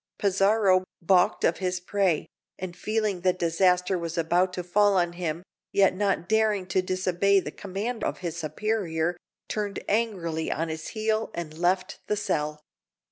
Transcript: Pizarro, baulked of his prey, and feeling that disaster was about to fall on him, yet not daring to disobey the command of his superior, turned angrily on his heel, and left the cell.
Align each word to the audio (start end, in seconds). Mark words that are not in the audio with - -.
Pizarro, 0.17 0.83
baulked 0.99 1.43
of 1.43 1.57
his 1.59 1.79
prey, 1.79 2.25
and 2.57 2.75
feeling 2.75 3.21
that 3.21 3.37
disaster 3.37 3.99
was 3.99 4.17
about 4.17 4.51
to 4.53 4.63
fall 4.63 4.97
on 4.97 5.13
him, 5.13 5.43
yet 5.71 5.93
not 5.95 6.27
daring 6.27 6.65
to 6.69 6.81
disobey 6.81 7.39
the 7.39 7.51
command 7.51 8.03
of 8.03 8.17
his 8.17 8.35
superior, 8.35 9.15
turned 9.47 9.77
angrily 9.87 10.51
on 10.51 10.69
his 10.69 10.87
heel, 10.97 11.29
and 11.35 11.55
left 11.55 11.99
the 12.07 12.17
cell. 12.17 12.63